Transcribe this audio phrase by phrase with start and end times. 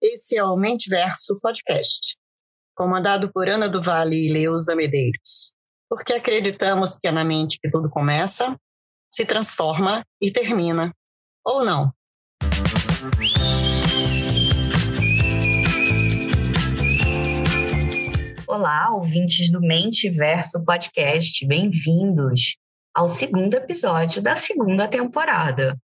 [0.00, 2.16] Esse é o Mentiverso Podcast,
[2.76, 5.52] comandado por Ana do Vale e Leusa Medeiros,
[5.88, 8.56] porque acreditamos que é na mente que tudo começa,
[9.12, 10.94] se transforma e termina.
[11.44, 11.92] Ou não?
[18.46, 22.59] Olá, ouvintes do Mentiverso Podcast, bem-vindos
[22.94, 25.76] ao segundo episódio da segunda temporada.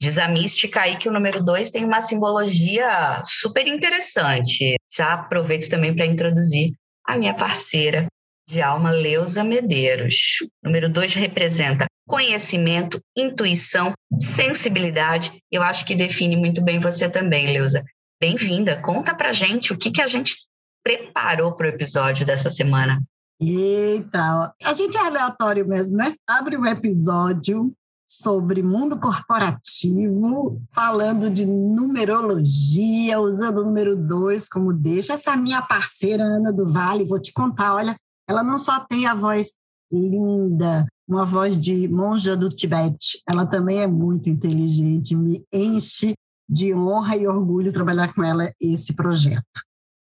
[0.00, 4.76] Diz a mística aí que o número 2 tem uma simbologia super interessante.
[4.90, 6.72] Já aproveito também para introduzir
[7.04, 8.06] a minha parceira
[8.48, 10.38] de alma, Leusa Medeiros.
[10.64, 15.38] Número 2 representa conhecimento, intuição, sensibilidade.
[15.52, 17.84] Eu acho que define muito bem você também, Leusa.
[18.20, 18.80] Bem-vinda.
[18.80, 20.34] Conta pra gente o que, que a gente
[20.82, 23.00] preparou para o episódio dessa semana.
[23.40, 26.14] Eita, a gente é aleatório mesmo, né?
[26.28, 27.72] Abre um episódio
[28.06, 35.14] sobre mundo corporativo, falando de numerologia, usando o número dois como deixa.
[35.14, 37.96] Essa minha parceira, Ana do Vale, vou te contar, olha,
[38.28, 39.54] ela não só tem a voz
[39.90, 46.14] linda, uma voz de monja do Tibete, ela também é muito inteligente, me enche
[46.48, 49.44] de honra e orgulho trabalhar com ela esse projeto.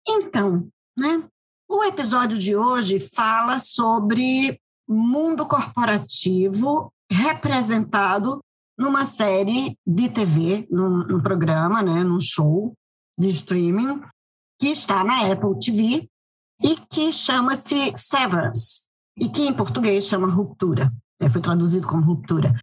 [0.08, 1.22] Então, né,
[1.68, 8.40] o episódio de hoje fala sobre mundo corporativo representado
[8.78, 12.72] numa série de TV, num, num programa, né, num show
[13.18, 14.00] de streaming,
[14.60, 16.08] que está na Apple TV
[16.62, 18.86] e que chama-se Severance,
[19.18, 20.92] e que em português chama Ruptura.
[21.20, 22.54] É, foi traduzido como Ruptura.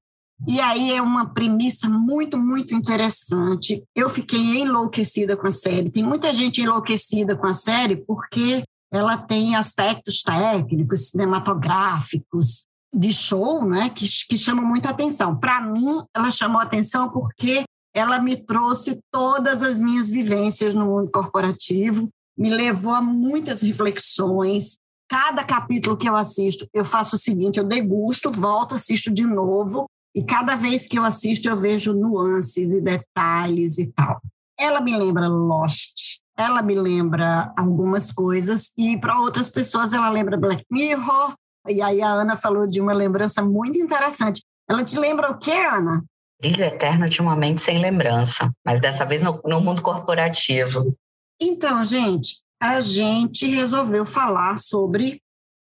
[0.47, 3.83] E aí é uma premissa muito, muito interessante.
[3.95, 5.91] Eu fiquei enlouquecida com a série.
[5.91, 8.63] Tem muita gente enlouquecida com a série porque
[8.93, 12.61] ela tem aspectos técnicos, cinematográficos,
[12.93, 15.35] de show, né, que, que chamam muita atenção.
[15.35, 21.09] Para mim, ela chamou atenção porque ela me trouxe todas as minhas vivências no mundo
[21.11, 24.75] corporativo, me levou a muitas reflexões.
[25.09, 29.87] Cada capítulo que eu assisto, eu faço o seguinte: eu degusto, volto, assisto de novo,
[30.15, 34.21] e cada vez que eu assisto, eu vejo nuances e detalhes e tal.
[34.57, 40.37] Ela me lembra Lost, ela me lembra algumas coisas, e para outras pessoas ela lembra
[40.37, 41.33] Black Mirror,
[41.67, 44.41] e aí a Ana falou de uma lembrança muito interessante.
[44.69, 46.03] Ela te lembra o que, Ana?
[46.41, 50.93] Brilho eterno de uma mente sem lembrança, mas dessa vez no, no mundo corporativo.
[51.39, 55.21] Então, gente, a gente resolveu falar sobre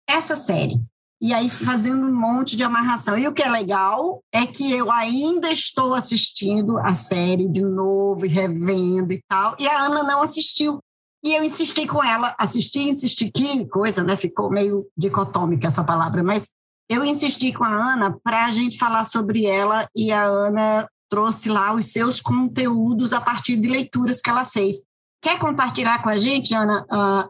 [0.08, 0.80] essa série.
[1.20, 3.18] E aí, fazendo um monte de amarração.
[3.18, 8.26] E o que é legal é que eu ainda estou assistindo a série de novo
[8.26, 9.56] e revendo e tal.
[9.60, 10.80] E a Ana não assistiu.
[11.24, 14.16] E eu insisti com ela, assisti, insisti, que coisa, né?
[14.16, 16.52] Ficou meio dicotômica essa palavra, mas
[16.90, 21.50] eu insisti com a Ana para a gente falar sobre ela e a Ana trouxe
[21.50, 24.84] lá os seus conteúdos a partir de leituras que ela fez.
[25.22, 27.30] Quer compartilhar com a gente, Ana, uh,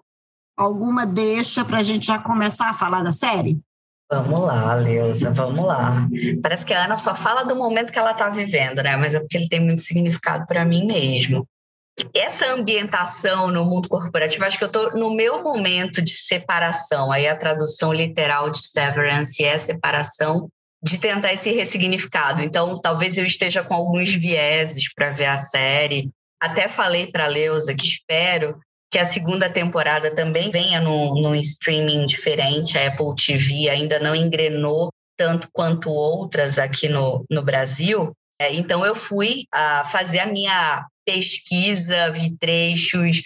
[0.58, 3.60] alguma deixa para a gente já começar a falar da série?
[4.10, 6.08] Vamos lá, Leusa, vamos lá.
[6.42, 8.96] Parece que a Ana só fala do momento que ela está vivendo, né?
[8.96, 11.48] Mas é porque ele tem muito significado para mim mesmo
[12.14, 17.12] essa ambientação no mundo corporativo, acho que eu estou no meu momento de separação.
[17.12, 20.50] Aí a tradução literal de severance é separação
[20.82, 22.42] de tentar esse ressignificado.
[22.42, 26.12] Então, talvez eu esteja com alguns vieses para ver a série.
[26.40, 28.60] Até falei para a Leusa que espero
[28.90, 32.78] que a segunda temporada também venha num, streaming diferente.
[32.78, 38.12] A Apple TV ainda não engrenou tanto quanto outras aqui no, no Brasil.
[38.40, 43.24] É, então, eu fui a fazer a minha pesquisa, vi trechos,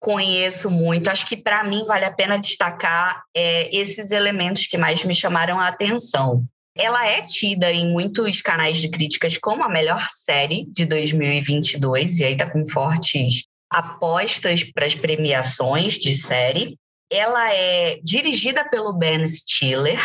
[0.00, 1.08] conheço muito.
[1.08, 5.60] Acho que para mim vale a pena destacar é, esses elementos que mais me chamaram
[5.60, 6.44] a atenção.
[6.76, 12.24] Ela é tida em muitos canais de críticas como a melhor série de 2022, e
[12.24, 16.78] aí está com fortes apostas para as premiações de série.
[17.10, 20.00] Ela é dirigida pelo Ben Stiller,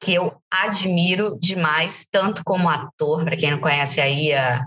[0.00, 4.64] que eu admiro demais, tanto como ator, para quem não conhece aí a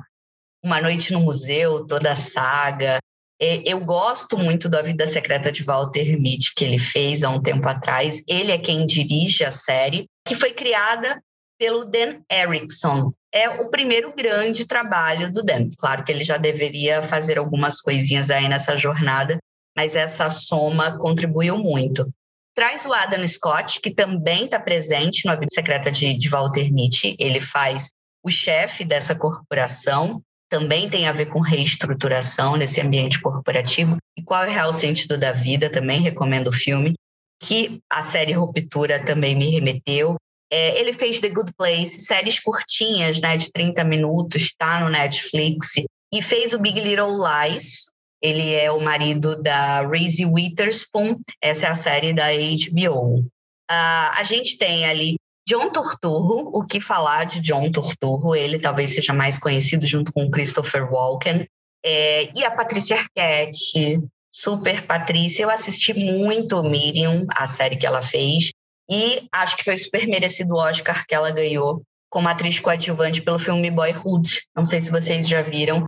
[0.64, 3.00] uma Noite no Museu, toda a saga.
[3.40, 7.68] Eu gosto muito da Vida Secreta de Walter Mitty, que ele fez há um tempo
[7.68, 8.24] atrás.
[8.28, 11.22] Ele é quem dirige a série, que foi criada
[11.60, 13.14] pelo Dan Erickson.
[13.34, 15.68] É o primeiro grande trabalho do Dan.
[15.78, 19.38] Claro que ele já deveria fazer algumas coisinhas aí nessa jornada,
[19.76, 22.08] mas essa soma contribuiu muito.
[22.56, 27.16] Traz o Adam Scott, que também está presente na Vida Secreta de, de Walter Mitty.
[27.18, 27.90] Ele faz
[28.24, 30.22] o chefe dessa corporação
[30.54, 33.98] também tem a ver com reestruturação nesse ambiente corporativo.
[34.16, 35.68] E qual é o real sentido da vida?
[35.68, 36.94] Também recomendo o filme.
[37.42, 40.16] Que a série Ruptura também me remeteu.
[40.54, 45.82] É, ele fez The Good Place, séries curtinhas, né, de 30 minutos, tá no Netflix,
[46.14, 47.88] e fez o Big Little Lies.
[48.22, 53.22] Ele é o marido da Reese Witherspoon, essa é a série da HBO.
[53.22, 55.16] Uh, a gente tem ali
[55.50, 58.36] John Turturro, o que falar de John Turturro?
[58.36, 61.48] Ele talvez seja mais conhecido junto com Christopher Walken.
[61.84, 64.00] É, e a Patrícia Arquette,
[64.32, 65.42] super Patrícia.
[65.42, 68.52] Eu assisti muito Miriam, a série que ela fez,
[68.90, 73.40] e acho que foi super merecido o Oscar que ela ganhou como atriz coadjuvante pelo
[73.40, 74.42] filme Boyhood.
[74.56, 75.86] Não sei se vocês já viram.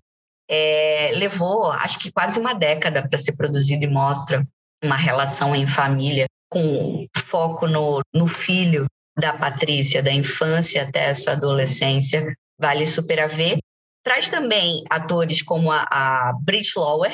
[0.50, 4.46] É, levou, acho que quase uma década para ser produzido e mostra
[4.84, 8.86] uma relação em família com foco no, no filho
[9.18, 13.58] da Patrícia, da infância até essa adolescência, vale super a ver.
[14.04, 17.14] Traz também atores como a, a Brit Lower,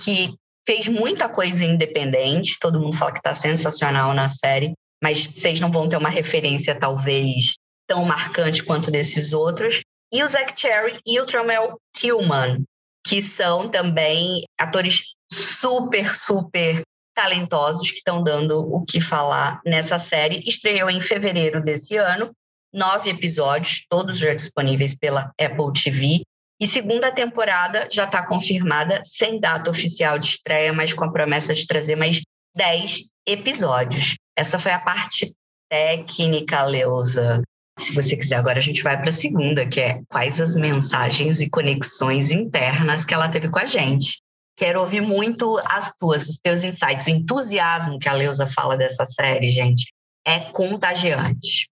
[0.00, 0.34] que
[0.66, 4.72] fez muita coisa independente, todo mundo fala que está sensacional na série,
[5.04, 7.56] mas vocês não vão ter uma referência talvez
[7.86, 9.82] tão marcante quanto desses outros.
[10.10, 12.64] E o Zach Cherry e o Tramel Tillman,
[13.06, 16.80] que são também atores super, super
[17.14, 20.42] talentosos que estão dando o que falar nessa série.
[20.46, 22.32] Estreou em fevereiro desse ano,
[22.72, 26.22] nove episódios, todos já disponíveis pela Apple TV.
[26.58, 31.52] E segunda temporada já está confirmada, sem data oficial de estreia, mas com a promessa
[31.52, 32.22] de trazer mais
[32.54, 34.16] dez episódios.
[34.36, 35.34] Essa foi a parte
[35.68, 37.42] técnica, Leusa.
[37.78, 41.40] Se você quiser, agora a gente vai para a segunda, que é quais as mensagens
[41.40, 44.18] e conexões internas que ela teve com a gente.
[44.56, 49.04] Quero ouvir muito as tuas, os teus insights, o entusiasmo que a Leusa fala dessa
[49.04, 49.92] série, gente.
[50.24, 51.68] É contagiante.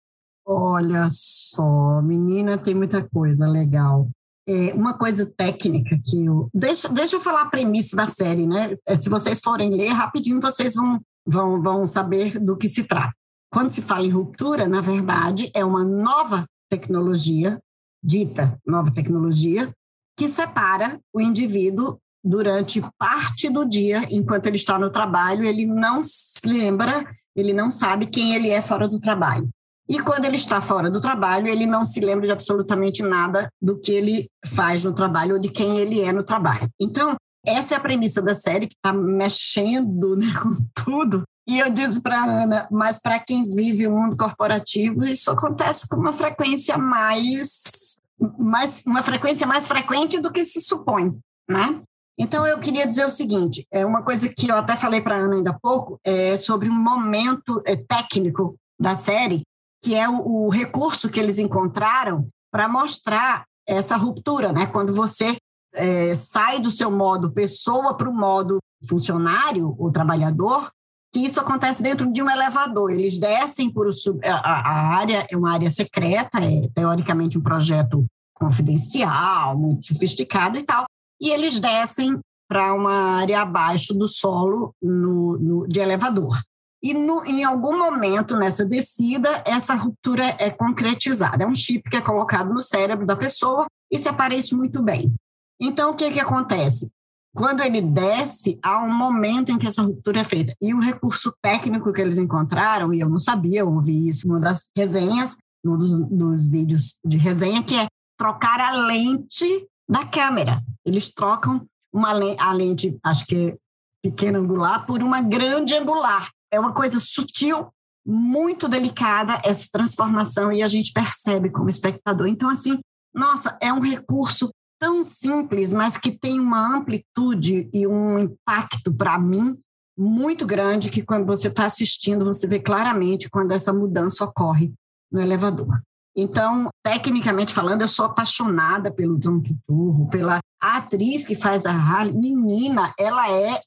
[0.47, 4.09] Olha só, menina, tem muita coisa legal.
[4.51, 6.51] É, uma coisa técnica que eu.
[6.53, 8.77] Deixa, deixa eu falar a premissa da série, né?
[8.85, 13.15] É, se vocês forem ler rapidinho, vocês vão, vão, vão saber do que se trata.
[13.49, 17.61] Quando se fala em ruptura, na verdade, é uma nova tecnologia,
[18.03, 19.73] dita nova tecnologia,
[20.19, 26.03] que separa o indivíduo durante parte do dia, enquanto ele está no trabalho, ele não
[26.03, 27.07] se lembra,
[27.37, 29.49] ele não sabe quem ele é fora do trabalho.
[29.91, 33.77] E quando ele está fora do trabalho, ele não se lembra de absolutamente nada do
[33.77, 36.69] que ele faz no trabalho ou de quem ele é no trabalho.
[36.81, 40.49] Então, essa é a premissa da série, que está mexendo né, com
[40.85, 41.25] tudo.
[41.49, 45.97] E eu disse para Ana, mas para quem vive o mundo corporativo, isso acontece com
[45.97, 47.99] uma frequência mais,
[48.39, 51.19] mais uma frequência mais frequente do que se supõe,
[51.51, 51.81] né?
[52.17, 55.35] Então, eu queria dizer o seguinte: é uma coisa que eu até falei para Ana
[55.35, 59.43] ainda há pouco, é sobre um momento é, técnico da série,
[59.83, 64.67] que é o, o recurso que eles encontraram para mostrar essa ruptura, né?
[64.67, 65.37] Quando você
[65.75, 70.71] é, sai do seu modo pessoa para o modo funcionário ou trabalhador,
[71.13, 72.91] que isso acontece dentro de um elevador.
[72.91, 78.05] Eles descem por sub, a, a área é uma área secreta, é teoricamente um projeto
[78.35, 80.87] confidencial, muito sofisticado e tal,
[81.21, 82.19] e eles descem
[82.49, 86.33] para uma área abaixo do solo no, no de elevador.
[86.83, 91.45] E no, em algum momento nessa descida, essa ruptura é concretizada.
[91.45, 95.13] É um chip que é colocado no cérebro da pessoa e se aparece muito bem.
[95.61, 96.91] Então, o que, que acontece?
[97.35, 100.55] Quando ele desce, há um momento em que essa ruptura é feita.
[100.61, 104.41] E o recurso técnico que eles encontraram, e eu não sabia, eu ouvi isso numa
[104.41, 107.87] das resenhas, num dos, dos vídeos de resenha, que é
[108.19, 110.63] trocar a lente da câmera.
[110.85, 113.57] Eles trocam uma a lente, acho que é
[114.03, 116.31] pequena angular, por uma grande angular.
[116.53, 117.69] É uma coisa sutil,
[118.05, 122.27] muito delicada essa transformação e a gente percebe como espectador.
[122.27, 122.79] Então, assim,
[123.15, 129.19] nossa, é um recurso tão simples, mas que tem uma amplitude e um impacto para
[129.19, 129.59] mim
[129.99, 134.73] muito grande que quando você está assistindo você vê claramente quando essa mudança ocorre
[135.13, 135.83] no elevador.
[136.17, 142.15] Então, tecnicamente falando, eu sou apaixonada pelo John Turturro, pela atriz que faz a Harley.
[142.15, 143.61] Menina, ela é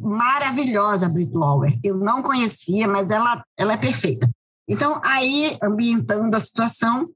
[0.00, 1.78] maravilhosa, Brit Lower.
[1.84, 4.28] Eu não conhecia, mas ela, ela é perfeita.
[4.68, 7.10] Então, aí, ambientando a situação,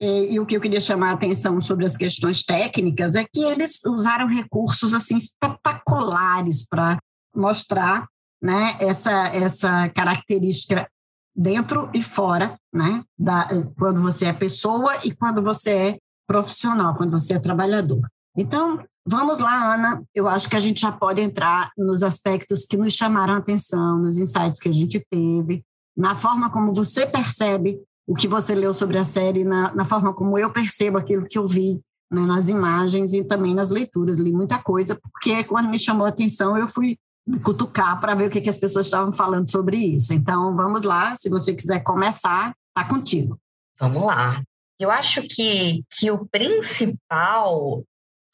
[0.00, 3.40] e, e, o que eu queria chamar a atenção sobre as questões técnicas é que
[3.40, 6.98] eles usaram recursos assim espetaculares para
[7.34, 8.06] mostrar
[8.42, 10.88] né, essa, essa característica
[11.34, 13.02] dentro e fora, né?
[13.18, 13.48] Da,
[13.78, 18.00] quando você é pessoa e quando você é profissional, quando você é trabalhador.
[18.36, 20.02] Então, vamos lá, Ana.
[20.14, 23.98] Eu acho que a gente já pode entrar nos aspectos que nos chamaram a atenção,
[23.98, 25.62] nos insights que a gente teve,
[25.96, 30.12] na forma como você percebe o que você leu sobre a série, na, na forma
[30.12, 31.80] como eu percebo aquilo que eu vi
[32.12, 34.18] né, nas imagens e também nas leituras.
[34.18, 36.98] Li muita coisa, porque quando me chamou a atenção, eu fui
[37.42, 40.12] cutucar para ver o que, que as pessoas estavam falando sobre isso.
[40.12, 43.38] Então, vamos lá, se você quiser começar, Tá contigo.
[43.78, 44.42] Vamos lá.
[44.78, 47.84] Eu acho que, que o principal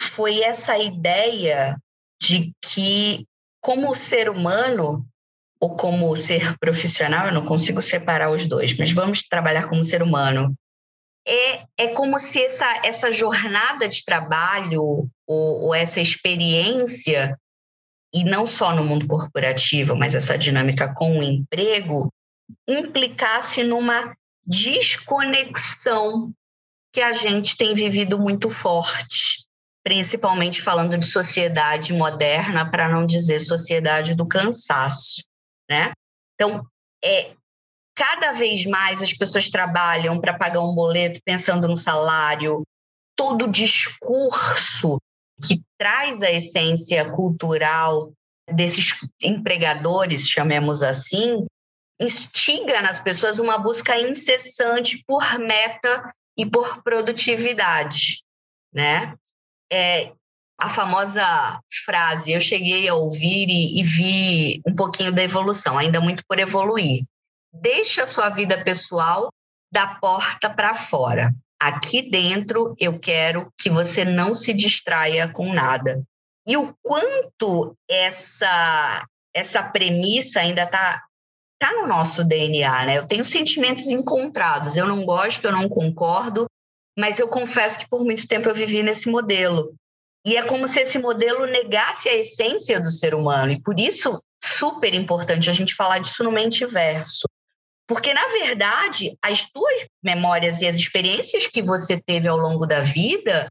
[0.09, 1.76] foi essa ideia
[2.21, 3.26] de que,
[3.61, 5.07] como ser humano,
[5.61, 10.02] ou como ser profissional, eu não consigo separar os dois, mas vamos trabalhar como ser
[10.02, 10.54] humano.
[11.26, 14.83] É, é como se essa, essa jornada de trabalho
[15.26, 17.38] ou, ou essa experiência,
[18.12, 22.12] e não só no mundo corporativo, mas essa dinâmica com o emprego,
[22.66, 24.14] implicasse numa
[24.45, 26.33] desconexão
[26.92, 29.39] que a gente tem vivido muito forte,
[29.82, 35.22] principalmente falando de sociedade moderna, para não dizer sociedade do cansaço,
[35.68, 35.92] né?
[36.34, 36.66] Então,
[37.02, 37.32] é,
[37.94, 42.62] cada vez mais as pessoas trabalham para pagar um boleto pensando no salário,
[43.16, 44.99] todo discurso
[45.42, 48.12] que traz a essência cultural
[48.50, 51.46] desses empregadores, chamemos assim,
[52.00, 58.22] instiga nas pessoas uma busca incessante por meta e por produtividade,
[58.72, 59.14] né?
[59.72, 60.12] É,
[60.58, 61.22] a famosa
[61.84, 66.38] frase, eu cheguei a ouvir e, e vi um pouquinho da evolução, ainda muito por
[66.38, 67.04] evoluir.
[67.52, 69.30] Deixa a sua vida pessoal
[69.72, 71.32] da porta para fora.
[71.58, 76.02] Aqui dentro eu quero que você não se distraia com nada.
[76.46, 81.04] E o quanto essa essa premissa ainda está
[81.58, 82.98] tá no nosso DNA, né?
[82.98, 84.76] Eu tenho sentimentos encontrados.
[84.76, 86.46] Eu não gosto, eu não concordo,
[86.99, 89.75] mas eu confesso que por muito tempo eu vivi nesse modelo.
[90.25, 93.52] E é como se esse modelo negasse a essência do ser humano.
[93.52, 97.26] E por isso, super importante a gente falar disso no mente verso.
[97.87, 102.80] Porque, na verdade, as tuas memórias e as experiências que você teve ao longo da
[102.80, 103.49] vida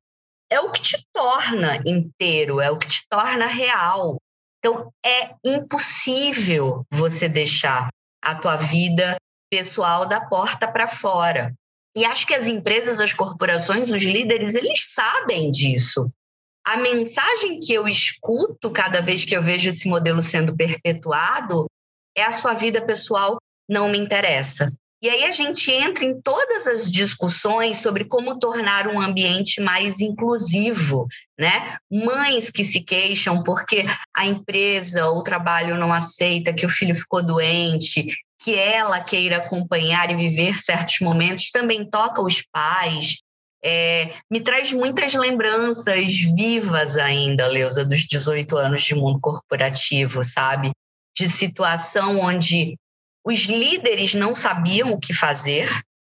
[0.50, 4.18] é o que te torna inteiro, é o que te torna real.
[4.60, 7.90] Então, é impossível você deixar
[8.22, 9.18] a tua vida
[9.50, 11.54] pessoal da porta para fora.
[12.00, 16.10] E acho que as empresas, as corporações, os líderes, eles sabem disso.
[16.66, 21.70] A mensagem que eu escuto cada vez que eu vejo esse modelo sendo perpetuado
[22.16, 23.38] é a sua vida pessoal
[23.68, 24.72] não me interessa.
[25.02, 30.00] E aí a gente entra em todas as discussões sobre como tornar um ambiente mais
[30.00, 31.06] inclusivo,
[31.38, 31.80] né?
[31.92, 36.96] Mães que se queixam porque a empresa ou o trabalho não aceita que o filho
[36.96, 38.08] ficou doente,
[38.40, 43.18] que ela queira acompanhar e viver certos momentos, também toca os pais.
[43.64, 50.72] É, me traz muitas lembranças vivas ainda, Leusa, dos 18 anos de mundo corporativo, sabe?
[51.18, 52.76] De situação onde
[53.26, 55.70] os líderes não sabiam o que fazer,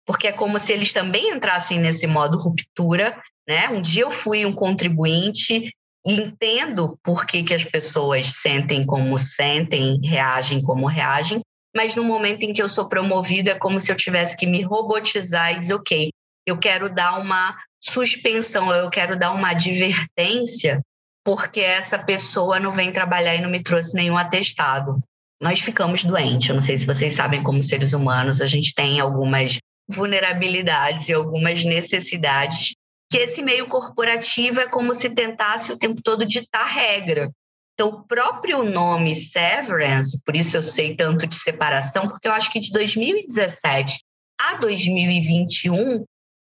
[0.07, 3.21] porque é como se eles também entrassem nesse modo ruptura.
[3.47, 3.69] Né?
[3.69, 5.71] Um dia eu fui um contribuinte
[6.07, 11.43] e entendo por que, que as pessoas sentem como sentem, reagem como reagem,
[11.75, 14.63] mas no momento em que eu sou promovido é como se eu tivesse que me
[14.63, 16.11] robotizar e dizer, ok,
[16.47, 20.81] eu quero dar uma suspensão, eu quero dar uma advertência,
[21.25, 25.03] porque essa pessoa não vem trabalhar e não me trouxe nenhum atestado
[25.45, 26.49] nós ficamos doentes.
[26.49, 31.13] Eu não sei se vocês sabem, como seres humanos, a gente tem algumas vulnerabilidades e
[31.13, 32.73] algumas necessidades
[33.11, 37.31] que esse meio corporativo é como se tentasse o tempo todo ditar regra.
[37.75, 42.51] Então, o próprio nome Severance, por isso eu sei tanto de separação, porque eu acho
[42.51, 43.99] que de 2017
[44.41, 46.05] a 2021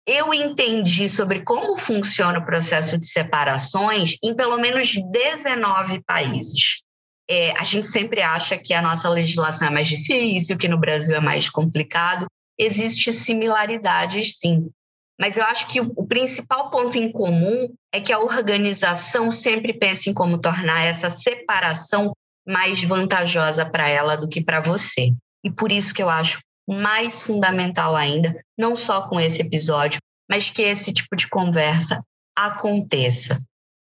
[0.07, 6.81] eu entendi sobre como funciona o processo de separações em pelo menos 19 países.
[7.29, 11.13] É, a gente sempre acha que a nossa legislação é mais difícil, que no Brasil
[11.13, 12.25] é mais complicado.
[12.57, 14.69] Existem similaridades, sim.
[15.19, 20.09] Mas eu acho que o, principal ponto em comum é que a organização sempre pensa
[20.09, 22.13] em como tornar essa separação
[22.47, 25.11] mais vantajosa para ela do que para você.
[25.43, 30.49] E por isso que eu acho mais fundamental ainda, não só com esse episódio, mas
[30.49, 32.01] que esse tipo de conversa
[32.37, 33.39] aconteça,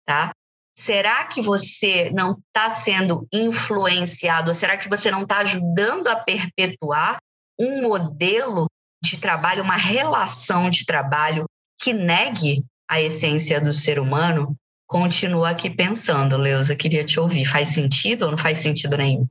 [0.06, 0.30] tá?
[0.76, 4.52] Será que você não está sendo influenciado?
[4.52, 7.16] Será que você não está ajudando a perpetuar
[7.58, 8.66] um modelo
[9.10, 11.44] de trabalho, uma relação de trabalho
[11.80, 14.54] que negue a essência do ser humano?
[14.86, 17.44] Continua aqui pensando, Leusa, queria te ouvir.
[17.44, 19.26] Faz sentido ou não faz sentido nenhum?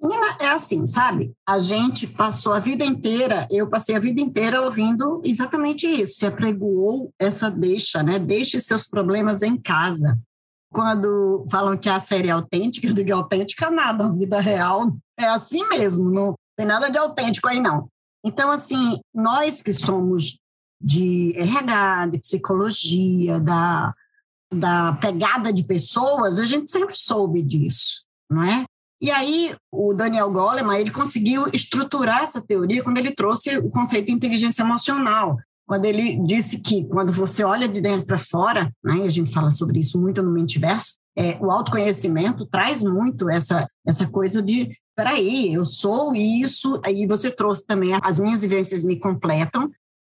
[0.00, 1.32] Menina, é assim, sabe?
[1.48, 6.18] A gente passou a vida inteira, eu passei a vida inteira ouvindo exatamente isso.
[6.18, 8.18] Se apregoou essa deixa, né?
[8.18, 10.18] Deixe seus problemas em casa
[10.76, 14.86] quando falam que a série é autêntica, eu digo autêntica nada, a vida real
[15.18, 17.88] é assim mesmo, não tem nada de autêntico aí não.
[18.26, 20.40] Então, assim, nós que somos
[20.80, 23.94] de RH, de psicologia, da,
[24.52, 28.64] da pegada de pessoas, a gente sempre soube disso, não é?
[29.00, 34.06] E aí, o Daniel Goleman, ele conseguiu estruturar essa teoria quando ele trouxe o conceito
[34.06, 38.96] de inteligência emocional, quando ele disse que quando você olha de dentro para fora, né,
[38.98, 43.68] e a gente fala sobre isso muito no Mentiverso, é, o autoconhecimento traz muito essa,
[43.86, 48.98] essa coisa de, peraí, eu sou isso, aí você trouxe também, as minhas vivências me
[48.98, 49.70] completam,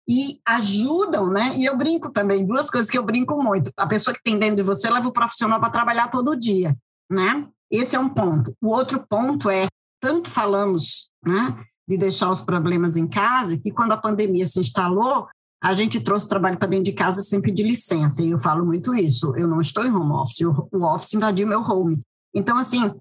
[0.07, 1.53] e ajudam, né?
[1.55, 3.71] E eu brinco também, duas coisas que eu brinco muito.
[3.77, 6.75] A pessoa que tem dentro de você leva o profissional para trabalhar todo dia,
[7.09, 7.47] né?
[7.71, 8.53] Esse é um ponto.
[8.61, 9.67] O outro ponto é,
[10.01, 15.27] tanto falamos, né, de deixar os problemas em casa, que quando a pandemia se instalou,
[15.63, 18.21] a gente trouxe trabalho para dentro de casa sem pedir licença.
[18.21, 19.33] E eu falo muito isso.
[19.35, 22.01] Eu não estou em home office, o office invadiu meu home.
[22.35, 22.93] Então, assim,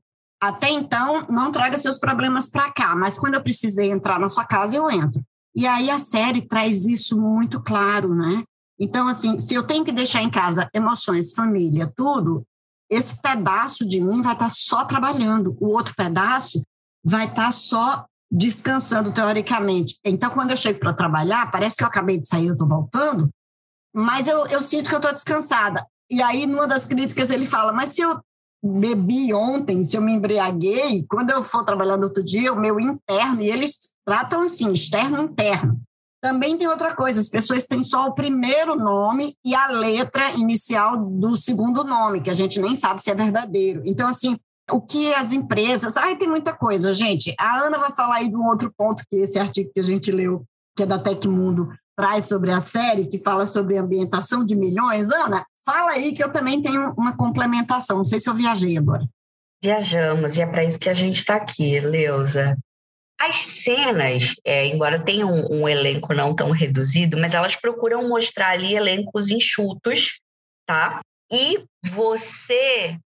[0.43, 4.45] até então, não traga seus problemas para cá, mas quando eu precisei entrar na sua
[4.45, 5.23] casa, eu entro.
[5.55, 8.43] E aí a série traz isso muito claro, né?
[8.77, 12.43] Então, assim, se eu tenho que deixar em casa emoções, família, tudo,
[12.91, 16.61] esse pedaço de mim vai estar só trabalhando, o outro pedaço
[17.05, 19.97] vai estar só descansando teoricamente.
[20.05, 23.31] Então, quando eu chego para trabalhar, parece que eu acabei de sair, eu estou voltando,
[23.95, 25.87] mas eu, eu sinto que eu estou descansada.
[26.11, 28.21] E aí, numa das críticas, ele fala: Mas se eu
[28.63, 32.79] bebi ontem, se eu me embriaguei, quando eu for trabalhar no outro dia, o meu
[32.79, 35.81] interno, e eles tratam assim, externo interno.
[36.23, 40.97] Também tem outra coisa, as pessoas têm só o primeiro nome e a letra inicial
[40.97, 43.83] do segundo nome, que a gente nem sabe se é verdadeiro.
[43.85, 44.37] Então, assim,
[44.71, 45.97] o que as empresas.
[45.97, 47.35] Ai, tem muita coisa, gente.
[47.39, 50.13] A Ana vai falar aí de um outro ponto que esse artigo que a gente
[50.13, 50.45] leu,
[50.77, 55.11] que é da Tecmundo, traz sobre a série, que fala sobre ambientação de milhões.
[55.11, 57.99] Ana, Fala aí que eu também tenho uma complementação.
[57.99, 59.07] Não sei se eu viajei agora.
[59.63, 62.59] Viajamos, e é para isso que a gente está aqui, Leusa.
[63.21, 68.51] As cenas, é, embora tenham um, um, elenco não tão reduzido, mas elas procuram mostrar
[68.51, 70.21] ali elencos enxutos,
[70.67, 71.01] tá?
[71.31, 72.99] E você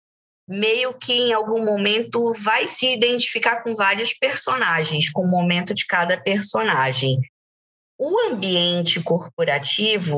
[0.47, 5.85] meio que em algum momento vai se identificar com vários personagens, com o momento de
[5.85, 7.19] cada personagem.
[7.97, 10.17] O ambiente corporativo,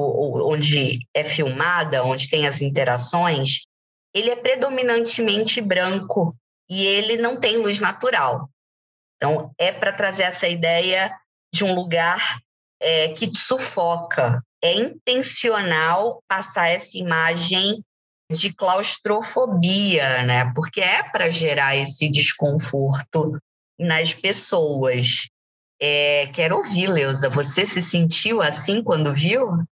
[0.50, 3.68] onde é filmada, onde tem as interações,
[4.14, 6.36] ele é predominantemente branco
[6.70, 8.50] e ele não tem luz natural.
[9.16, 11.16] Então, é para trazer essa ideia
[11.54, 12.40] de um lugar
[12.80, 14.44] é, que te sufoca.
[14.64, 17.84] É intencional passar essa imagem
[18.32, 20.52] de claustrofobia, né?
[20.54, 23.38] Porque é para gerar esse desconforto
[23.80, 25.30] nas pessoas.
[25.80, 27.30] É, quero ouvir, Leusa.
[27.30, 29.64] Você se sentiu assim quando viu?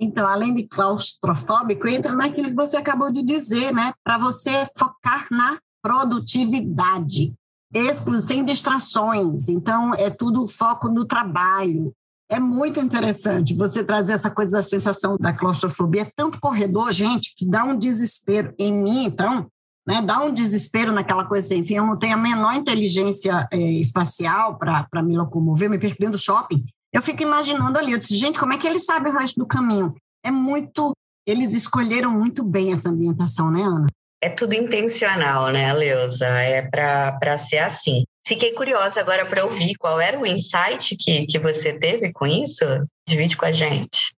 [0.00, 3.92] Então, além de claustrofóbico, entra naquilo que você acabou de dizer, né?
[4.04, 7.34] Para você focar na produtividade,
[7.74, 9.48] exclusivo, sem distrações.
[9.48, 11.92] Então, é tudo foco no trabalho.
[12.30, 16.02] É muito interessante você trazer essa coisa da sensação da claustrofobia.
[16.02, 19.50] É tanto corredor, gente, que dá um desespero em mim, então,
[19.88, 20.02] né?
[20.02, 24.58] Dá um desespero naquela coisa assim, enfim, eu não tenho a menor inteligência é, espacial
[24.58, 26.62] para me locomover, me perder do shopping.
[26.92, 29.46] Eu fico imaginando ali, eu disse, gente, como é que eles sabem o resto do
[29.46, 29.94] caminho?
[30.22, 30.92] É muito,
[31.26, 33.86] eles escolheram muito bem essa ambientação, né, Ana?
[34.22, 36.26] É tudo intencional, né, Leusa?
[36.26, 38.02] É para ser assim.
[38.26, 42.64] Fiquei curiosa agora para ouvir qual era o insight que, que você teve com isso.
[43.08, 44.12] Divide com a gente.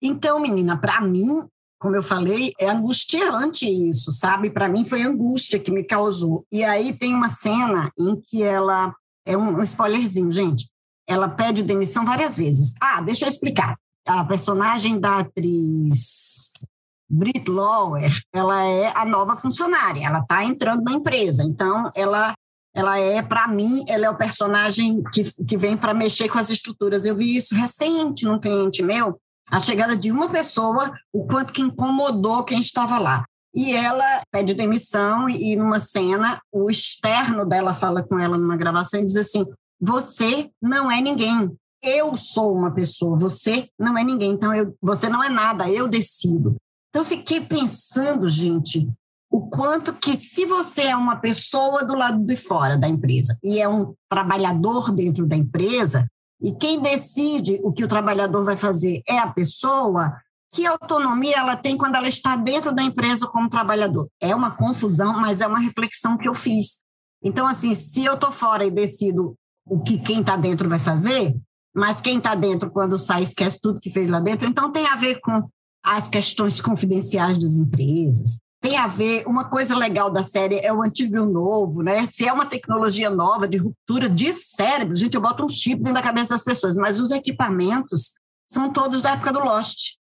[0.00, 1.46] Então, menina, para mim,
[1.84, 4.48] como eu falei, é angustiante isso, sabe?
[4.48, 6.46] Para mim foi angústia que me causou.
[6.50, 8.94] E aí tem uma cena em que ela
[9.26, 10.66] é um spoilerzinho, gente.
[11.06, 12.72] Ela pede demissão várias vezes.
[12.80, 13.76] Ah, deixa eu explicar.
[14.06, 16.64] A personagem da atriz
[17.06, 20.06] Brit Lower, ela é a nova funcionária.
[20.06, 21.42] Ela está entrando na empresa.
[21.42, 22.32] Então, ela
[22.74, 26.48] ela é, para mim, ela é o personagem que, que vem para mexer com as
[26.48, 27.04] estruturas.
[27.04, 29.20] Eu vi isso recente num cliente meu,
[29.50, 33.24] a chegada de uma pessoa, o quanto que incomodou quem estava lá.
[33.54, 39.00] E ela pede demissão e numa cena, o externo dela fala com ela numa gravação
[39.00, 39.46] e diz assim:
[39.80, 41.54] "Você não é ninguém.
[41.82, 44.32] Eu sou uma pessoa, você não é ninguém.
[44.32, 46.56] Então eu, você não é nada, eu decido".
[46.90, 48.88] Então eu fiquei pensando, gente,
[49.30, 53.60] o quanto que se você é uma pessoa do lado de fora da empresa e
[53.60, 56.06] é um trabalhador dentro da empresa,
[56.42, 60.12] e quem decide o que o trabalhador vai fazer é a pessoa,
[60.52, 64.08] que autonomia ela tem quando ela está dentro da empresa como trabalhador?
[64.20, 66.82] É uma confusão, mas é uma reflexão que eu fiz.
[67.22, 69.34] Então, assim, se eu estou fora e decido
[69.66, 71.34] o que quem está dentro vai fazer,
[71.74, 74.94] mas quem está dentro, quando sai, esquece tudo que fez lá dentro, então tem a
[74.94, 75.48] ver com
[75.82, 80.82] as questões confidenciais das empresas, tem a ver, uma coisa legal da série é o
[80.82, 82.06] antigo e o novo, né?
[82.06, 85.92] Se é uma tecnologia nova de ruptura de cérebro, gente, eu boto um chip dentro
[85.92, 88.14] da cabeça das pessoas, mas os equipamentos
[88.48, 89.96] são todos da época do Lost,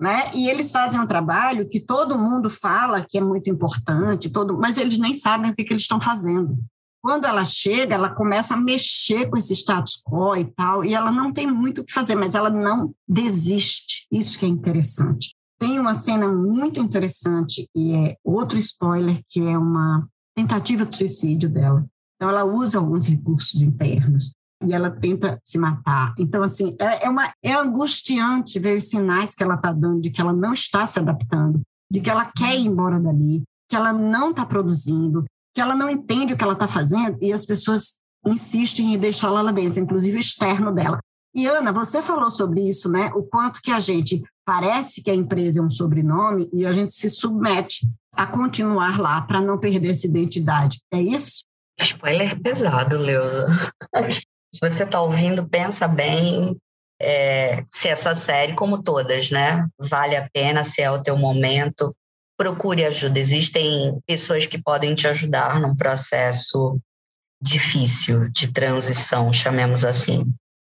[0.00, 0.32] né?
[0.34, 4.78] E eles fazem um trabalho que todo mundo fala que é muito importante, todo, mas
[4.78, 6.58] eles nem sabem o que, que eles estão fazendo.
[7.00, 11.12] quando ela chega, ela começa a mexer com esse status quo e tal, e ela
[11.12, 14.08] não tem muito o que fazer, mas ela não desiste.
[14.10, 15.37] Isso que é interessante.
[15.58, 21.48] Tem uma cena muito interessante, e é outro spoiler, que é uma tentativa de suicídio
[21.48, 21.84] dela.
[22.16, 24.32] Então, ela usa alguns recursos internos
[24.64, 26.14] e ela tenta se matar.
[26.18, 30.10] Então, assim, é, é, uma, é angustiante ver os sinais que ela está dando de
[30.10, 33.92] que ela não está se adaptando, de que ela quer ir embora dali, que ela
[33.92, 37.98] não está produzindo, que ela não entende o que ela está fazendo e as pessoas
[38.26, 40.98] insistem em deixá-la lá dentro, inclusive externo dela.
[41.34, 43.12] E Ana, você falou sobre isso, né?
[43.14, 46.94] O quanto que a gente parece que a empresa é um sobrenome e a gente
[46.94, 50.78] se submete a continuar lá para não perder essa identidade.
[50.90, 51.44] É isso?
[51.78, 53.46] Spoiler pesado, Leusa.
[54.10, 56.56] se você está ouvindo, pensa bem
[56.98, 59.68] é, se essa série, como todas, né?
[59.78, 61.94] Vale a pena, se é o teu momento,
[62.38, 63.18] procure ajuda.
[63.18, 66.80] Existem pessoas que podem te ajudar num processo
[67.38, 70.24] difícil de transição, chamemos assim.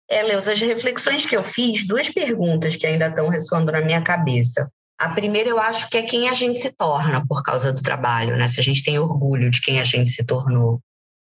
[0.09, 4.01] É, Leus, as reflexões que eu fiz, duas perguntas que ainda estão ressoando na minha
[4.01, 4.69] cabeça.
[4.97, 8.35] A primeira, eu acho que é quem a gente se torna por causa do trabalho,
[8.37, 8.47] né?
[8.47, 10.79] Se a gente tem orgulho de quem a gente se tornou.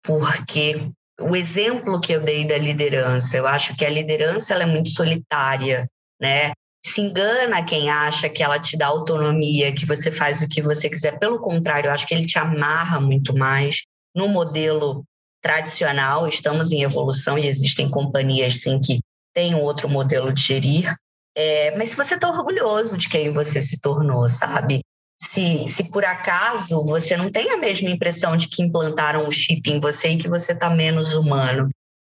[0.03, 0.91] Porque
[1.21, 4.89] o exemplo que eu dei da liderança, eu acho que a liderança ela é muito
[4.89, 5.87] solitária,
[6.21, 6.53] né?
[6.83, 10.89] se engana quem acha que ela te dá autonomia, que você faz o que você
[10.89, 11.19] quiser.
[11.19, 13.83] Pelo contrário, eu acho que ele te amarra muito mais
[14.15, 15.05] no modelo
[15.41, 16.27] tradicional.
[16.27, 19.01] Estamos em evolução e existem companhias sim que
[19.35, 20.95] têm um outro modelo de gerir.
[21.37, 24.81] É, mas se você está orgulhoso de quem você se tornou, sabe?
[25.21, 29.71] Se, se por acaso você não tem a mesma impressão de que implantaram o chip
[29.71, 31.71] em você e que você está menos humano,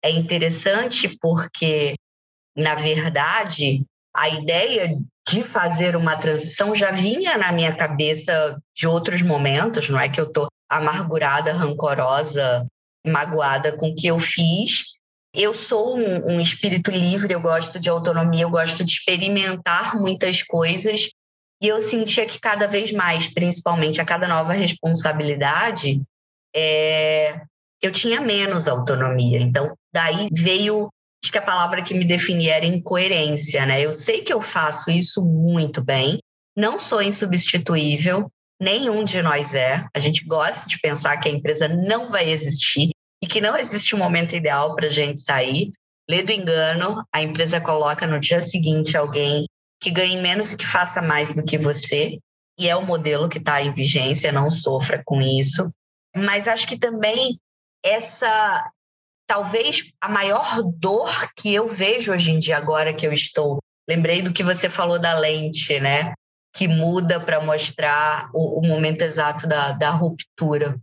[0.04, 1.96] é interessante porque,
[2.56, 3.84] na verdade,
[4.16, 10.00] a ideia de fazer uma transição já vinha na minha cabeça de outros momentos, não
[10.00, 12.66] é que eu estou amargurada, rancorosa,
[13.06, 14.84] magoada com o que eu fiz.
[15.34, 20.44] Eu sou um, um espírito livre, eu gosto de autonomia, eu gosto de experimentar muitas
[20.44, 21.10] coisas
[21.62, 26.02] e eu sentia que cada vez mais, principalmente a cada nova responsabilidade,
[26.56, 27.40] é,
[27.82, 29.40] eu tinha menos autonomia.
[29.40, 30.90] Então, daí veio
[31.24, 33.80] acho que a palavra que me definia era incoerência, né?
[33.80, 36.20] Eu sei que eu faço isso muito bem,
[36.58, 38.30] não sou insubstituível,
[38.62, 39.84] nenhum de nós é.
[39.94, 43.96] A gente gosta de pensar que a empresa não vai existir e que não existe
[43.96, 45.72] um momento ideal para a gente sair.
[46.08, 49.46] Lê do engano, a empresa coloca no dia seguinte alguém
[49.82, 52.20] que ganhe menos e que faça mais do que você,
[52.60, 55.72] e é o modelo que está em vigência, não sofra com isso.
[56.16, 57.40] Mas acho que também
[57.84, 58.70] essa
[59.26, 63.60] talvez a maior dor que eu vejo hoje em dia, agora que eu estou.
[63.90, 66.14] Lembrei do que você falou da lente, né?
[66.54, 70.78] Que muda para mostrar o, o, momento exato da, da ruptura.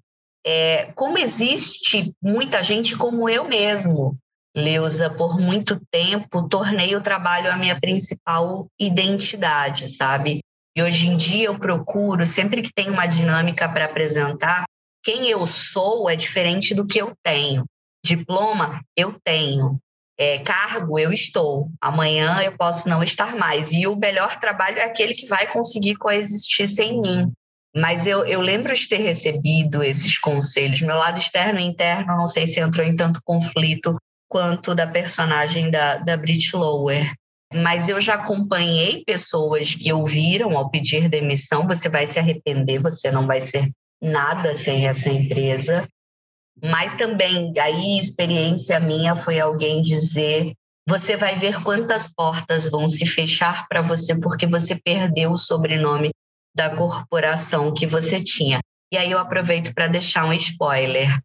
[0.47, 4.17] É, como existe muita gente como eu mesmo,
[4.57, 10.41] Leusa, por muito tempo, tornei o trabalho a minha principal identidade, sabe?
[10.77, 14.65] E hoje em dia eu procuro, sempre que tem uma dinâmica para apresentar,
[15.05, 17.65] quem eu sou é diferente do que eu tenho.
[18.05, 19.79] Diploma eu tenho,
[20.19, 23.71] é, cargo eu estou, amanhã eu posso não estar mais.
[23.71, 27.33] E o melhor trabalho é aquele que vai conseguir coexistir sem mim.
[27.77, 30.81] Mas eu, eu lembro de ter recebido esses conselhos.
[30.81, 33.97] Meu lado externo e interno, não sei se entrou em tanto conflito
[34.29, 37.15] quanto da personagem da, da Brit Lower.
[37.55, 43.11] Mas eu já acompanhei pessoas que ouviram ao pedir demissão: você vai se arrepender, você
[43.11, 43.71] não vai ser
[44.03, 45.89] nada sem essa empresa.
[46.63, 50.53] Mas também, aí, experiência minha foi alguém dizer:
[50.89, 56.11] você vai ver quantas portas vão se fechar para você porque você perdeu o sobrenome
[56.57, 58.59] da corporação que você tinha.
[58.91, 61.21] E aí eu aproveito para deixar um spoiler.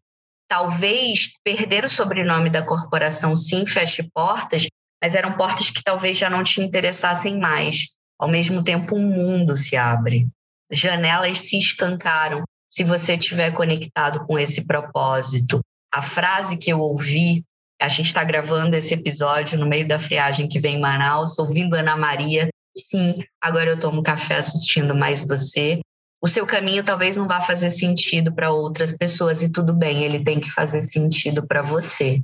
[0.46, 4.66] Talvez perder o sobrenome da corporação sim feche portas,
[5.02, 7.96] mas eram portas que talvez já não te interessassem mais.
[8.18, 10.28] Ao mesmo tempo, um mundo se abre.
[10.70, 12.44] Janelas se escancaram
[12.74, 15.60] se você estiver conectado com esse propósito.
[15.92, 17.44] A frase que eu ouvi,
[17.80, 21.74] a gente está gravando esse episódio no meio da friagem que vem em Manaus, ouvindo
[21.74, 22.48] Ana Maria.
[22.76, 25.78] Sim, agora eu tomo café assistindo mais você.
[26.20, 30.24] O seu caminho talvez não vá fazer sentido para outras pessoas e tudo bem, ele
[30.24, 32.20] tem que fazer sentido para você.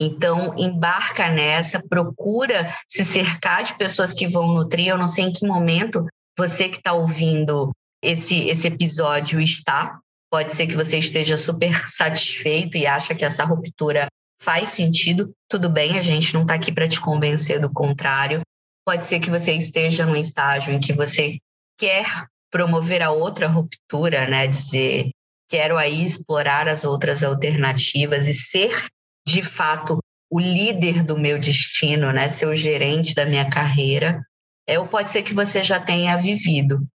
[0.00, 4.88] Então, embarca nessa, procura se cercar de pessoas que vão nutrir.
[4.88, 6.06] Eu não sei em que momento
[6.38, 7.70] você que está ouvindo
[8.02, 9.98] esse, esse episódio está.
[10.30, 14.08] Pode ser que você esteja super satisfeito e acha que essa ruptura
[14.40, 15.32] faz sentido.
[15.48, 18.40] Tudo bem, a gente não está aqui para te convencer do contrário.
[18.86, 21.38] Pode ser que você esteja num estágio em que você
[21.78, 22.06] quer
[22.50, 24.46] promover a outra ruptura, né?
[24.46, 25.10] Dizer
[25.48, 28.86] quero aí explorar as outras alternativas e ser,
[29.26, 29.98] de fato,
[30.30, 32.28] o líder do meu destino, né?
[32.28, 34.24] Ser o gerente da minha carreira,
[34.66, 36.86] é, ou pode ser que você já tenha vivido.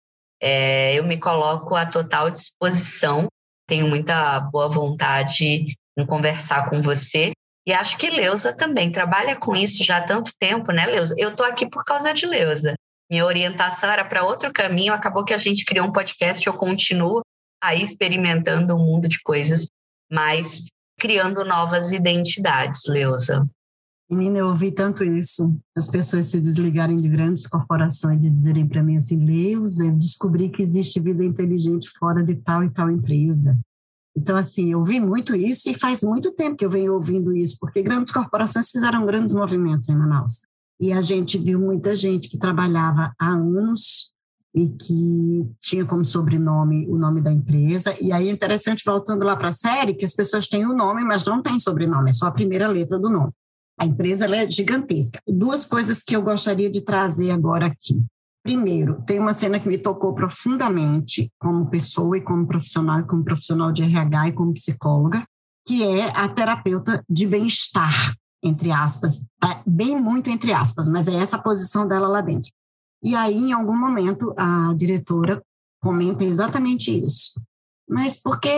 [0.41, 3.27] É, eu me coloco à total disposição,
[3.67, 5.65] tenho muita boa vontade
[5.97, 7.31] em conversar com você.
[7.67, 11.15] E acho que Leusa também trabalha com isso já há tanto tempo, né, Leusa?
[11.17, 12.75] Eu estou aqui por causa de Leusa.
[13.09, 17.21] Minha orientação era para outro caminho, acabou que a gente criou um podcast, eu continuo
[17.63, 19.67] aí experimentando um mundo de coisas,
[20.11, 20.65] mas
[20.99, 23.47] criando novas identidades, Leusa.
[24.09, 28.83] Menina, eu ouvi tanto isso, as pessoas se desligarem de grandes corporações e dizerem para
[28.83, 33.57] mim assim, Leusa, eu descobri que existe vida inteligente fora de tal e tal empresa.
[34.15, 37.57] Então, assim, eu vi muito isso e faz muito tempo que eu venho ouvindo isso,
[37.59, 40.45] porque grandes corporações fizeram grandes movimentos em Manaus.
[40.79, 44.13] E a gente viu muita gente que trabalhava há anos
[44.55, 47.93] e que tinha como sobrenome o nome da empresa.
[47.99, 50.77] E aí é interessante, voltando lá para a série, que as pessoas têm o um
[50.77, 53.33] nome, mas não têm sobrenome, é só a primeira letra do nome.
[53.77, 55.19] A empresa é gigantesca.
[55.27, 58.01] Duas coisas que eu gostaria de trazer agora aqui.
[58.43, 63.71] Primeiro, tem uma cena que me tocou profundamente como pessoa e como profissional, como profissional
[63.71, 65.25] de RH e como psicóloga,
[65.65, 69.63] que é a terapeuta de bem-estar, entre aspas, tá?
[69.65, 72.51] bem muito entre aspas, mas é essa a posição dela lá dentro.
[73.03, 75.41] E aí, em algum momento, a diretora
[75.81, 77.41] comenta exatamente isso.
[77.89, 78.49] Mas por que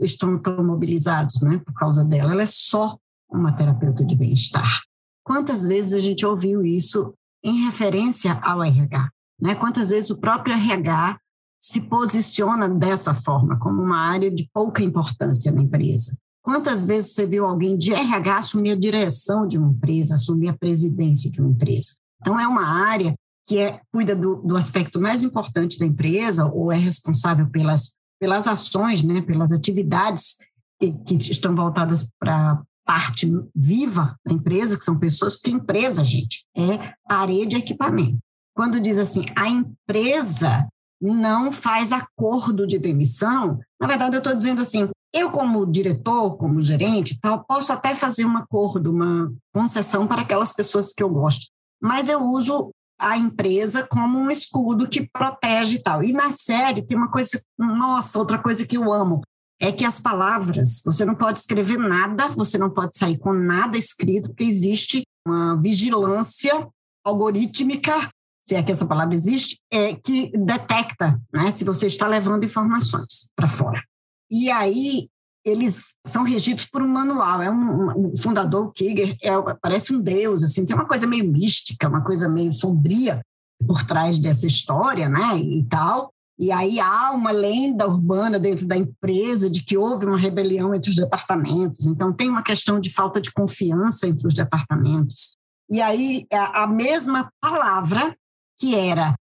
[0.00, 1.60] estão tão mobilizados, né?
[1.64, 2.96] Por causa dela, ela é só
[3.32, 4.80] uma terapeuta de bem-estar.
[5.24, 7.14] Quantas vezes a gente ouviu isso
[7.44, 9.08] em referência ao RH?
[9.40, 9.54] Né?
[9.54, 11.18] Quantas vezes o próprio RH
[11.60, 16.16] se posiciona dessa forma, como uma área de pouca importância na empresa?
[16.42, 20.58] Quantas vezes você viu alguém de RH assumir a direção de uma empresa, assumir a
[20.58, 21.92] presidência de uma empresa?
[22.20, 23.14] Então, é uma área
[23.46, 28.48] que é, cuida do, do aspecto mais importante da empresa ou é responsável pelas, pelas
[28.48, 30.38] ações, né, pelas atividades
[30.80, 36.44] que, que estão voltadas para parte viva da empresa, que são pessoas, que empresa, gente,
[36.56, 38.18] é parede e equipamento.
[38.54, 40.66] Quando diz assim, a empresa
[41.00, 46.60] não faz acordo de demissão, na verdade eu estou dizendo assim, eu como diretor, como
[46.60, 51.46] gerente, tal, posso até fazer um acordo, uma concessão para aquelas pessoas que eu gosto,
[51.82, 52.70] mas eu uso
[53.02, 56.04] a empresa como um escudo que protege e tal.
[56.04, 59.20] E na série tem uma coisa, nossa, outra coisa que eu amo,
[59.62, 63.78] é que as palavras, você não pode escrever nada, você não pode sair com nada
[63.78, 66.68] escrito, porque existe uma vigilância
[67.04, 68.10] algorítmica
[68.42, 73.30] se é que essa palavra existe, é que detecta né, se você está levando informações
[73.36, 73.80] para fora.
[74.28, 75.08] E aí
[75.44, 77.40] eles são regidos por um manual.
[77.40, 81.88] É um, um fundador, Kiger, é, parece um deus, assim, tem uma coisa meio mística,
[81.88, 83.22] uma coisa meio sombria
[83.64, 86.11] por trás dessa história, né, e tal.
[86.38, 90.90] E aí há uma lenda urbana dentro da empresa de que houve uma rebelião entre
[90.90, 91.86] os departamentos.
[91.86, 95.36] Então tem uma questão de falta de confiança entre os departamentos.
[95.70, 98.16] E aí a mesma palavra
[98.58, 99.14] que era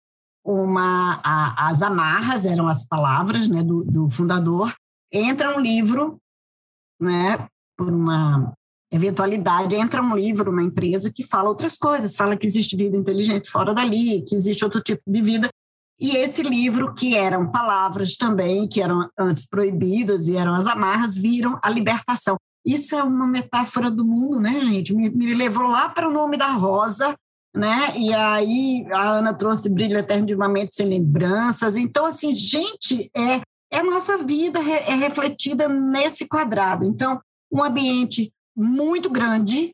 [0.44, 4.74] uma a, as amarras eram as palavras né, do, do fundador
[5.12, 6.18] entra um livro
[7.00, 7.48] né
[7.78, 8.52] por uma
[8.92, 13.50] eventualidade entra um livro uma empresa que fala outras coisas fala que existe vida inteligente
[13.50, 15.50] fora dali que existe outro tipo de vida
[16.02, 21.18] e esse livro que eram palavras também que eram antes proibidas e eram as amarras
[21.18, 22.36] viram a libertação
[22.66, 26.38] isso é uma metáfora do mundo né gente me, me levou lá para o nome
[26.38, 27.16] da rosa
[27.54, 27.98] né?
[27.98, 31.76] E aí a Ana trouxe Brilho Eterno de uma Mente Sem Lembranças.
[31.76, 36.86] Então, assim, gente, é, é a nossa vida é refletida nesse quadrado.
[36.86, 37.20] Então,
[37.52, 39.72] um ambiente muito grande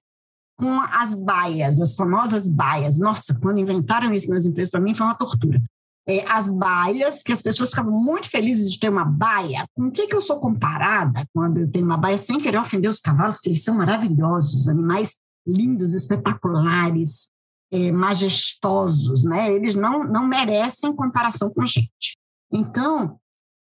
[0.58, 3.00] com as baias, as famosas baias.
[3.00, 5.62] Nossa, quando inventaram isso nas empresas, para mim foi uma tortura.
[6.10, 9.66] É, as baias, que as pessoas ficavam muito felizes de ter uma baia.
[9.76, 12.90] Com o que, que eu sou comparada quando eu tenho uma baia, sem querer ofender
[12.90, 17.28] os cavalos, que eles são maravilhosos, animais lindos, espetaculares,
[17.72, 19.52] é, majestosos, né?
[19.52, 22.18] Eles não, não merecem comparação com a gente.
[22.52, 23.20] Então,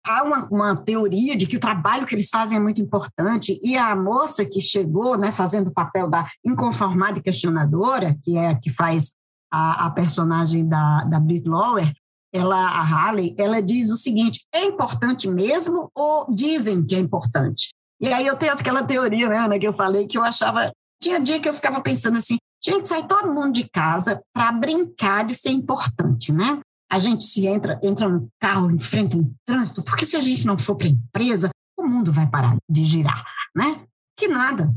[0.05, 3.77] há uma, uma, teoria de que o trabalho que eles fazem é muito importante, e
[3.77, 8.59] a moça que chegou, né, fazendo o papel da inconformada e questionadora, que é a
[8.59, 9.11] que faz
[9.51, 11.93] a, a personagem da, da Brit Lower,
[12.33, 17.69] ela, a Harley, ela diz o seguinte, é importante mesmo ou dizem que é importante?
[18.01, 21.19] E aí eu tenho aquela teoria, né, Ana, que eu falei, que eu achava, tinha
[21.19, 25.35] dia que eu ficava pensando assim, Gente, sai todo mundo de casa para brincar de
[25.35, 26.61] ser importante, né?
[26.89, 30.57] A gente se entra, entra no carro, enfrenta um trânsito, porque se a gente não
[30.57, 33.21] for para a empresa, o mundo vai parar de girar,
[33.53, 33.83] né?
[34.17, 34.73] Que nada.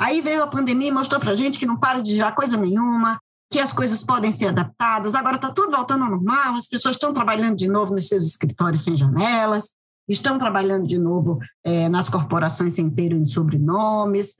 [0.00, 3.18] Aí veio a pandemia e mostrou para gente que não para de girar coisa nenhuma,
[3.50, 5.14] que as coisas podem ser adaptadas.
[5.14, 8.84] Agora está tudo voltando ao normal, as pessoas estão trabalhando de novo nos seus escritórios
[8.84, 9.70] sem janelas.
[10.08, 14.36] estão trabalhando de novo é, nas corporações sem terem sobrenomes,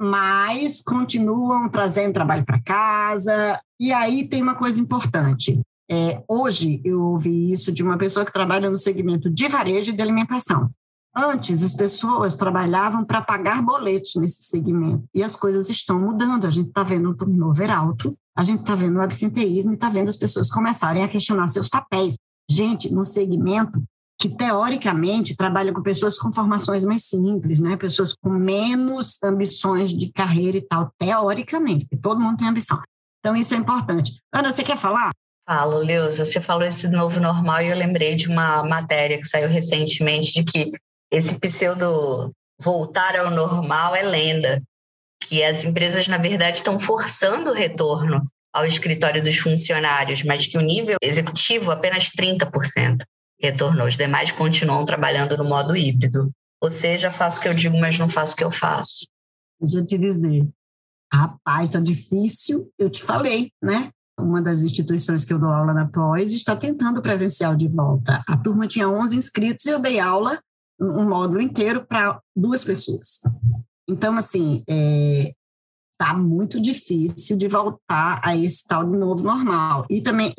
[0.00, 3.60] mas continuam trazendo trabalho para casa.
[3.78, 5.60] E aí tem uma coisa importante.
[5.90, 9.94] É, hoje eu ouvi isso de uma pessoa que trabalha no segmento de varejo e
[9.96, 10.70] de alimentação.
[11.14, 16.46] Antes, as pessoas trabalhavam para pagar boletos nesse segmento, e as coisas estão mudando.
[16.46, 19.88] A gente está vendo um turnover alto, a gente está vendo o absenteísmo e está
[19.88, 22.14] vendo as pessoas começarem a questionar seus papéis.
[22.50, 23.82] Gente, no segmento
[24.18, 27.76] que, teoricamente, trabalha com pessoas com formações mais simples, né?
[27.76, 32.80] pessoas com menos ambições de carreira e tal, teoricamente, porque todo mundo tem ambição.
[33.18, 34.20] Então, isso é importante.
[34.32, 35.10] Ana, você quer falar?
[35.46, 39.48] Falo, Leusa, você falou esse novo normal e eu lembrei de uma matéria que saiu
[39.48, 40.72] recentemente de que
[41.10, 44.62] esse pseudo voltar ao normal é lenda,
[45.26, 50.58] que as empresas, na verdade, estão forçando o retorno ao escritório dos funcionários, mas que
[50.58, 53.02] o nível executivo apenas 30%
[53.40, 53.86] retornou.
[53.86, 56.30] Os demais continuam trabalhando no modo híbrido.
[56.60, 59.06] Ou seja, faço o que eu digo, mas não faço o que eu faço.
[59.60, 60.46] Deixa eu te dizer,
[61.12, 62.70] rapaz, tá difícil.
[62.78, 63.90] Eu te falei, né?
[64.20, 68.22] Uma das instituições que eu dou aula na pós está tentando presencial de volta.
[68.28, 70.38] A turma tinha 11 inscritos e eu dei aula
[70.80, 73.22] um módulo inteiro para duas pessoas.
[73.92, 75.32] Então, assim, é,
[75.98, 79.86] tá muito difícil de voltar a esse tal de novo normal.
[79.88, 80.32] E também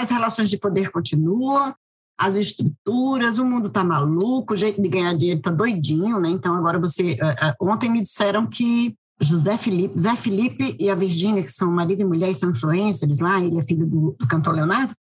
[0.00, 1.74] as relações de poder continuam,
[2.18, 6.30] as estruturas, o mundo tá maluco, o jeito de ganhar dinheiro tá doidinho, né?
[6.30, 7.18] Então agora você,
[7.60, 12.04] ontem me disseram que José Felipe, Zé Felipe e a Virgínia, que são marido e
[12.04, 14.94] mulher e são influencers lá, ele é filho do, do cantor Leonardo,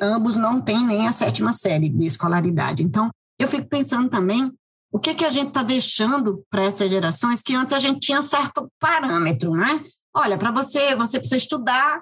[0.00, 2.82] ambos não têm nem a sétima série de escolaridade.
[2.82, 4.52] Então, eu fico pensando também
[4.94, 8.22] o que, que a gente está deixando para essas gerações que antes a gente tinha
[8.22, 9.84] certo parâmetro, né?
[10.14, 12.00] Olha, para você, você precisa estudar.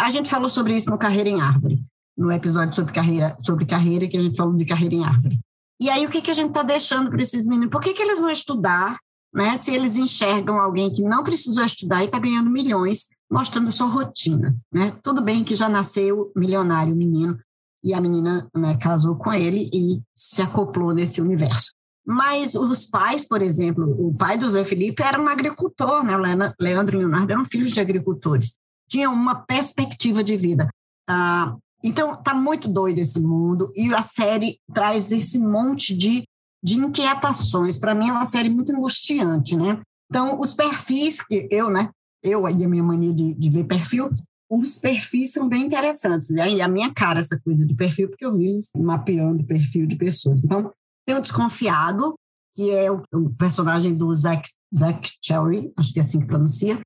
[0.00, 1.84] A gente falou sobre isso no Carreira em Árvore,
[2.16, 5.38] no episódio sobre carreira, sobre carreira que a gente falou de carreira em árvore.
[5.78, 7.70] E aí, o que, que a gente está deixando para esses meninos?
[7.70, 8.96] Por que, que eles vão estudar
[9.34, 13.86] né, se eles enxergam alguém que não precisou estudar e está ganhando milhões, mostrando sua
[13.86, 14.56] rotina?
[14.72, 14.96] Né?
[15.02, 17.38] Tudo bem que já nasceu milionário o menino,
[17.84, 21.72] e a menina né, casou com ele e se acoplou nesse universo.
[22.06, 26.16] Mas os pais, por exemplo, o pai do Zé Felipe era um agricultor, né?
[26.58, 28.54] Leandro e Leonardo eram filhos de agricultores.
[28.88, 30.68] Tinham uma perspectiva de vida.
[31.08, 36.24] Ah, então, tá muito doido esse mundo e a série traz esse monte de,
[36.62, 37.78] de inquietações.
[37.78, 39.80] Para mim, é uma série muito angustiante, né?
[40.10, 41.90] Então, os perfis que eu, né?
[42.22, 44.10] Eu aí a minha mania de, de ver perfil,
[44.50, 46.30] os perfis são bem interessantes.
[46.30, 46.54] Né?
[46.54, 50.44] E a minha cara, essa coisa de perfil, porque eu vivo mapeando perfil de pessoas.
[50.44, 50.70] Então,
[51.10, 52.14] tem o Desconfiado,
[52.56, 56.80] que é o, o personagem do Zack, Zack Cherry, acho que é assim que pronuncia,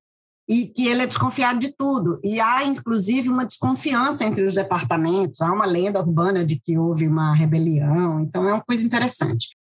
[0.48, 2.18] e que ele é desconfiado de tudo.
[2.24, 7.06] E há, inclusive, uma desconfiança entre os departamentos, há uma lenda urbana de que houve
[7.06, 9.56] uma rebelião, então é uma coisa interessante.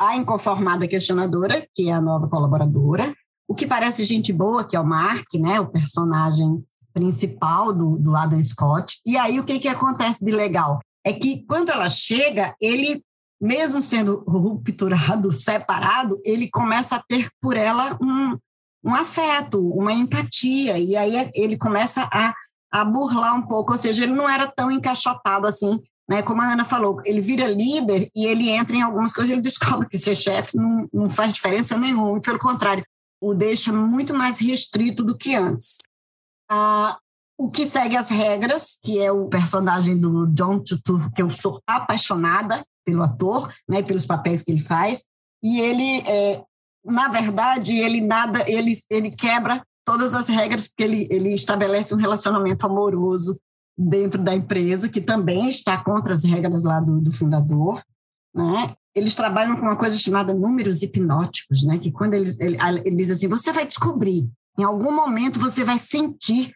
[0.00, 3.14] A inconformada questionadora, que é a nova colaboradora,
[3.46, 8.16] o que parece gente boa, que é o Mark, né, o personagem principal do, do
[8.16, 8.98] Adam Scott.
[9.06, 10.80] E aí o que, que acontece de legal?
[11.04, 13.04] É que quando ela chega, ele,
[13.44, 18.38] mesmo sendo rupturado, separado, ele começa a ter por ela um,
[18.82, 22.32] um afeto, uma empatia, e aí ele começa a,
[22.72, 25.78] a burlar um pouco, ou seja, ele não era tão encaixotado assim,
[26.08, 26.22] né?
[26.22, 29.90] Como a Ana falou, ele vira líder e ele entra em algumas coisas, ele descobre
[29.90, 32.82] que ser chefe não, não faz diferença nenhuma, pelo contrário,
[33.20, 35.76] o deixa muito mais restrito do que antes.
[36.50, 36.96] Ah,
[37.36, 41.60] o que segue as regras, que é o personagem do John Tutu, que eu sou
[41.66, 45.04] apaixonada pelo ator, né, pelos papéis que ele faz,
[45.42, 46.42] e ele, é,
[46.84, 51.98] na verdade, ele nada, ele, ele quebra todas as regras, porque ele, ele estabelece um
[51.98, 53.38] relacionamento amoroso
[53.76, 57.82] dentro da empresa, que também está contra as regras lá do, do fundador,
[58.34, 58.74] né?
[58.94, 61.78] Eles trabalham com uma coisa chamada números hipnóticos, né?
[61.78, 65.78] Que quando eles ele, ele diz assim, você vai descobrir em algum momento você vai
[65.78, 66.54] sentir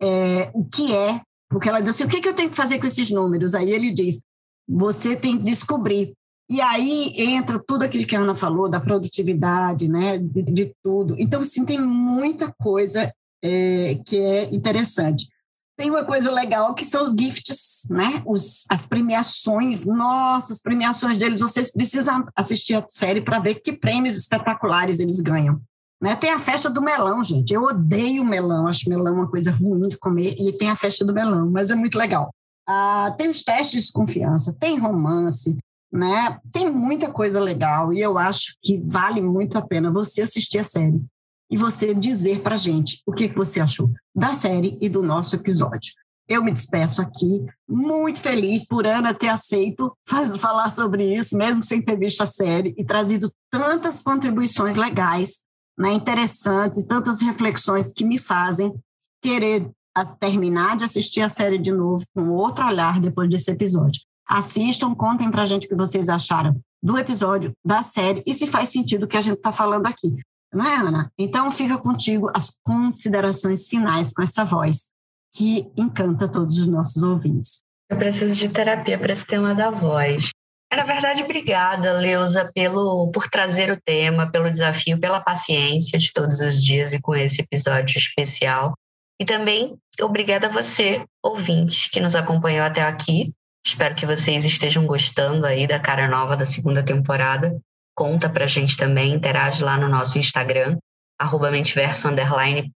[0.00, 2.56] é, o que é, porque ela diz assim: o que, é que eu tenho que
[2.56, 3.54] fazer com esses números?
[3.54, 4.22] Aí ele diz:
[4.68, 6.12] você tem que descobrir.
[6.50, 11.16] E aí entra tudo aquilo que a Ana falou, da produtividade, né, de, de tudo.
[11.18, 13.12] Então, assim, tem muita coisa
[13.42, 15.28] é, que é interessante.
[15.76, 18.22] Tem uma coisa legal que são os gifts, né?
[18.26, 19.86] Os, as premiações.
[19.86, 25.20] Nossa, as premiações deles, vocês precisam assistir a série para ver que prêmios espetaculares eles
[25.20, 25.60] ganham.
[26.02, 26.14] Né?
[26.16, 27.54] Tem a festa do melão, gente.
[27.54, 31.14] Eu odeio melão, acho melão uma coisa ruim de comer, e tem a festa do
[31.14, 32.34] melão, mas é muito legal.
[32.66, 35.56] Ah, tem os testes de confiança, tem romance,
[35.92, 36.38] né?
[36.52, 40.64] Tem muita coisa legal, e eu acho que vale muito a pena você assistir a
[40.64, 41.04] série
[41.50, 45.92] e você dizer para gente o que você achou da série e do nosso episódio.
[46.28, 51.62] eu me despeço aqui, muito feliz por Ana ter aceito faz, falar sobre isso, mesmo
[51.62, 55.40] sem ter visto a série, e trazido tantas contribuições legais,
[55.78, 58.72] né, interessantes, tantas reflexões que me fazem
[59.20, 59.70] querer
[60.18, 64.02] terminar de assistir a série de novo com outro olhar depois desse episódio.
[64.28, 68.46] Assistam, contem para a gente o que vocês acharam do episódio, da série, e se
[68.46, 70.16] faz sentido o que a gente está falando aqui.
[70.52, 71.10] Não é, Ana?
[71.18, 74.88] Então, fica contigo as considerações finais com essa voz
[75.34, 77.60] que encanta todos os nossos ouvintes.
[77.90, 80.30] Eu preciso de terapia para esse tema da voz.
[80.74, 86.40] Na verdade, obrigada, Leusa, pelo, por trazer o tema, pelo desafio, pela paciência de todos
[86.40, 88.72] os dias e com esse episódio especial.
[89.20, 93.32] E também obrigada a você, ouvinte, que nos acompanhou até aqui.
[93.64, 97.56] Espero que vocês estejam gostando aí da cara nova da segunda temporada.
[97.94, 100.78] Conta pra gente também, interage lá no nosso Instagram,
[101.20, 102.08] arroba Mentiverso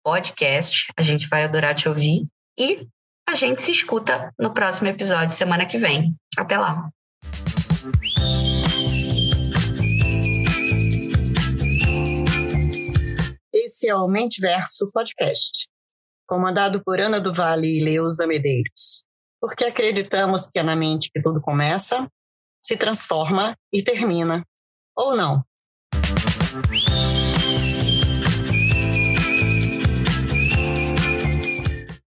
[0.03, 0.87] podcast.
[0.97, 2.27] A gente vai adorar te ouvir.
[2.59, 2.87] E
[3.29, 6.15] a gente se escuta no próximo episódio, semana que vem.
[6.37, 6.89] Até lá!
[13.53, 15.69] Esse é o Mentiverso Podcast,
[16.33, 19.05] comandado por Ana do Vale e Leusa Medeiros,
[19.39, 22.09] porque acreditamos que é na mente que tudo começa,
[22.59, 24.43] se transforma e termina.
[24.97, 25.45] Ou não.